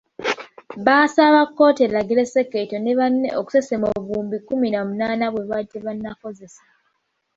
Baasaba 0.85 1.41
kkooti 1.47 1.81
eragire 1.87 2.23
Senkeeto 2.33 2.77
ne 2.79 2.93
banne 2.99 3.27
okusesema 3.39 3.87
obuwumbi 3.97 4.37
kkumi 4.39 4.67
na 4.71 4.79
munaana 4.87 5.25
bwe 5.33 5.47
baali 5.49 5.67
tebannakozesa. 5.71 6.63